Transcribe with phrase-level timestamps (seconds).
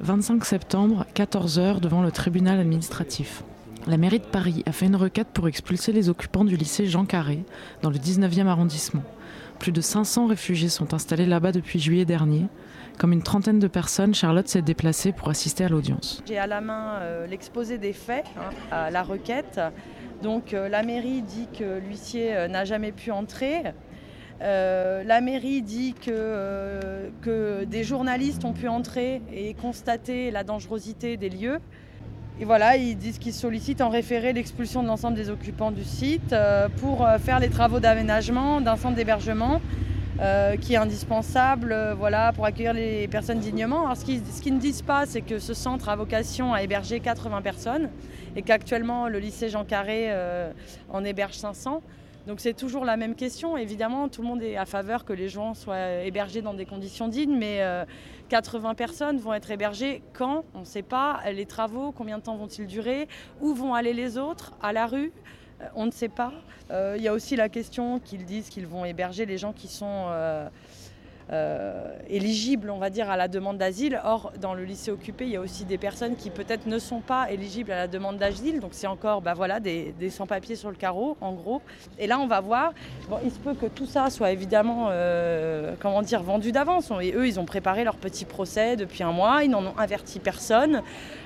[0.00, 3.42] 25 septembre, 14h, devant le tribunal administratif.
[3.88, 7.04] La mairie de Paris a fait une requête pour expulser les occupants du lycée Jean
[7.04, 7.44] Carré,
[7.82, 9.02] dans le 19e arrondissement.
[9.58, 12.46] Plus de 500 réfugiés sont installés là-bas depuis juillet dernier.
[12.96, 16.22] Comme une trentaine de personnes, Charlotte s'est déplacée pour assister à l'audience.
[16.28, 19.60] J'ai à la main euh, l'exposé des faits, hein, à la requête.
[20.22, 23.62] Donc euh, la mairie dit que l'huissier euh, n'a jamais pu entrer.
[24.40, 31.28] La mairie dit que, que des journalistes ont pu entrer et constater la dangerosité des
[31.28, 31.58] lieux.
[32.40, 36.34] Et voilà, ils disent qu'ils sollicitent en référé l'expulsion de l'ensemble des occupants du site
[36.80, 39.60] pour faire les travaux d'aménagement d'un centre d'hébergement
[40.20, 43.94] euh, qui est indispensable euh, voilà, pour accueillir les personnes dignement.
[43.94, 47.88] Ce qu'ils ne disent pas, c'est que ce centre a vocation à héberger 80 personnes
[48.34, 50.50] et qu'actuellement le lycée Jean Carré euh,
[50.90, 51.82] en héberge 500.
[52.28, 53.56] Donc c'est toujours la même question.
[53.56, 57.08] Évidemment, tout le monde est à faveur que les gens soient hébergés dans des conditions
[57.08, 57.60] dignes, mais
[58.28, 60.44] 80 personnes vont être hébergées quand?
[60.54, 61.20] On ne sait pas.
[61.32, 63.08] Les travaux, combien de temps vont-ils durer?
[63.40, 64.52] Où vont aller les autres?
[64.62, 65.10] À la rue?
[65.60, 66.32] Euh, on ne sait pas.
[66.70, 69.68] Euh, il y a aussi la question qu'ils disent qu'ils vont héberger les gens qui
[69.68, 70.48] sont euh, euh,
[72.08, 74.00] éligibles, on va dire, à la demande d'asile.
[74.04, 77.00] Or, dans le lycée occupé, il y a aussi des personnes qui peut-être ne sont
[77.00, 78.60] pas éligibles à la demande d'asile.
[78.60, 81.60] Donc, c'est encore bah, voilà, des, sans-papiers sur le carreau, en gros.
[81.98, 82.72] Et là, on va voir.
[83.08, 86.90] Bon, il se peut que tout ça soit évidemment, euh, comment dire, vendu d'avance.
[87.00, 89.44] Et eux, ils ont préparé leur petit procès depuis un mois.
[89.44, 90.82] Ils n'en ont averti personne.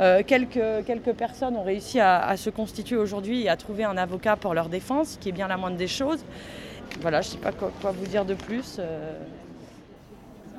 [0.00, 4.36] Euh, quelques, quelques personnes ont réussi à, se constituer aujourd'hui et à trouver un avocat
[4.36, 6.24] pour leur défense, qui est bien la moindre des choses.
[7.00, 8.80] Voilà, je ne sais pas quoi, vous dire de plus.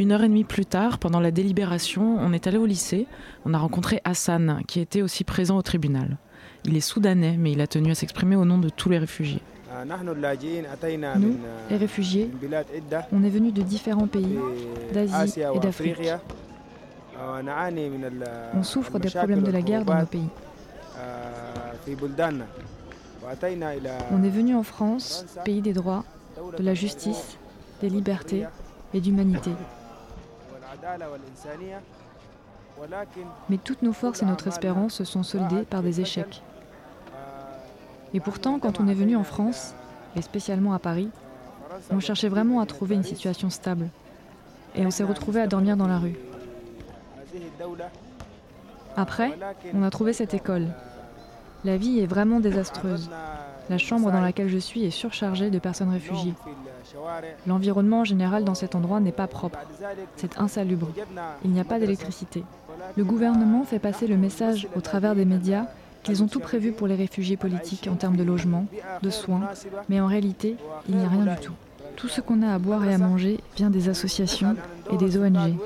[0.00, 3.06] Une heure et demie plus tard, pendant la délibération, on est allé au lycée.
[3.44, 6.16] On a rencontré Hassan, qui était aussi présent au tribunal.
[6.64, 9.42] Il est soudanais, mais il a tenu à s'exprimer au nom de tous les réfugiés.
[11.18, 11.36] Nous,
[11.68, 12.30] les réfugiés,
[13.12, 14.38] on est venus de différents pays,
[14.94, 15.98] d'Asie et d'Afrique.
[18.54, 20.28] On souffre des problèmes de la guerre dans nos pays.
[24.10, 26.06] On est venu en France, pays des droits,
[26.56, 27.36] de la justice,
[27.82, 28.46] des libertés
[28.94, 29.50] et d'humanité.
[33.48, 36.42] Mais toutes nos forces et notre espérance se sont soldées par des échecs.
[38.14, 39.74] Et pourtant, quand on est venu en France,
[40.16, 41.10] et spécialement à Paris,
[41.90, 43.88] on cherchait vraiment à trouver une situation stable.
[44.74, 46.16] Et on s'est retrouvé à dormir dans la rue.
[48.96, 49.38] Après,
[49.74, 50.66] on a trouvé cette école.
[51.64, 53.10] La vie est vraiment désastreuse.
[53.68, 56.34] La chambre dans laquelle je suis est surchargée de personnes réfugiées.
[57.46, 59.58] L'environnement en général dans cet endroit n'est pas propre.
[60.16, 60.88] C'est insalubre.
[61.44, 62.42] Il n'y a pas d'électricité.
[62.96, 65.66] Le gouvernement fait passer le message au travers des médias
[66.02, 68.66] qu'ils ont tout prévu pour les réfugiés politiques en termes de logement,
[69.02, 69.42] de soins,
[69.88, 70.56] mais en réalité,
[70.88, 71.54] il n'y a rien du tout.
[71.96, 74.56] Tout ce qu'on a à boire et à manger vient des associations
[74.90, 75.56] et des ONG.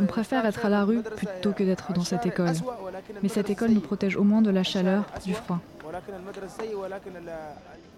[0.00, 2.54] On préfère être à la rue plutôt que d'être dans cette école.
[3.22, 5.60] Mais cette école nous protège au moins de la chaleur, du froid.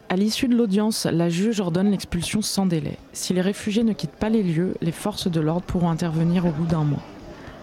[0.08, 2.98] À l'issue de l'audience, la juge ordonne l'expulsion sans délai.
[3.12, 6.50] Si les réfugiés ne quittent pas les lieux, les forces de l'ordre pourront intervenir au
[6.50, 7.02] bout d'un mois.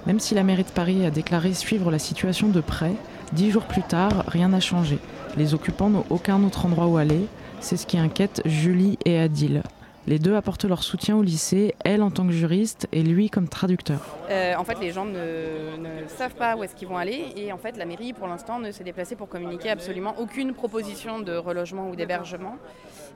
[0.08, 2.94] Même si la mairie de Paris a déclaré suivre la situation de près,
[3.34, 4.98] dix jours plus tard, rien n'a changé.
[5.38, 7.28] Les occupants n'ont aucun autre endroit où aller.
[7.60, 9.62] C'est ce qui inquiète Julie et Adil,
[10.08, 13.48] les deux apportent leur soutien au lycée, elle en tant que juriste et lui comme
[13.48, 14.00] traducteur.
[14.30, 17.58] Euh, en fait, les gens ne, savent pas où est-ce qu'ils vont aller et en
[17.58, 21.90] fait, la mairie, pour l'instant, ne s'est déplacée pour communiquer absolument aucune proposition de relogement
[21.90, 22.58] ou d'hébergement.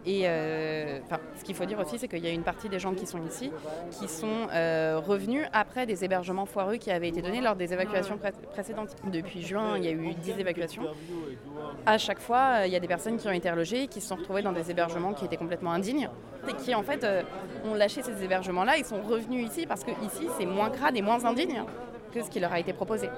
[0.06, 1.00] Et euh,
[1.36, 3.26] ce qu'il faut dire aussi, c'est qu'il y a une partie des gens qui sont
[3.26, 3.52] ici
[3.90, 8.20] qui sont euh, revenus après des hébergements foireux qui avaient été donnés lors des évacuations
[8.52, 8.96] précédentes.
[9.12, 10.84] Depuis juin, il y a eu 10 évacuations.
[11.88, 14.10] À chaque fois, il y a des personnes qui ont été relogées et qui se
[14.10, 16.10] sont retrouvées dans des hébergements qui étaient complètement indignes
[16.76, 17.24] en fait euh,
[17.66, 18.78] ont lâché ces hébergements-là.
[18.78, 21.64] Ils sont revenus ici parce que ici, c'est moins crade et moins indigne
[22.14, 23.10] que ce qui leur a été proposé.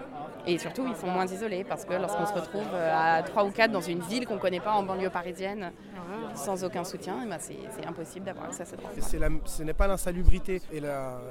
[0.45, 3.71] Et surtout, ils sont moins isolés parce que lorsqu'on se retrouve à 3 ou 4
[3.71, 5.71] dans une ville qu'on ne connaît pas en banlieue parisienne,
[6.35, 8.79] sans aucun soutien, eh ben, c'est impossible d'avoir accès à cette
[9.45, 10.81] Ce n'est pas l'insalubrité et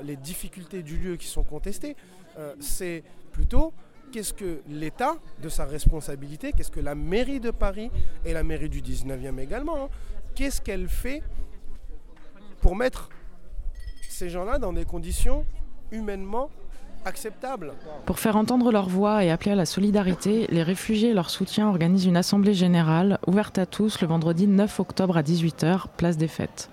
[0.02, 1.96] les difficultés du lieu qui sont contestées,
[2.38, 3.02] euh, c'est
[3.32, 3.72] plutôt
[4.12, 7.90] qu'est-ce que l'État, de sa responsabilité, qu'est-ce que la mairie de Paris
[8.25, 9.88] et la mairie du 19e également, hein,
[10.34, 11.22] qu'est-ce qu'elle fait
[12.67, 13.11] pour mettre
[14.09, 15.45] ces gens-là dans des conditions
[15.93, 16.51] humainement
[17.05, 17.75] acceptables.
[18.07, 21.69] Pour faire entendre leur voix et appeler à la solidarité, les réfugiés et leur soutien
[21.69, 26.27] organisent une assemblée générale ouverte à tous le vendredi 9 octobre à 18h, place des
[26.27, 26.69] Fêtes.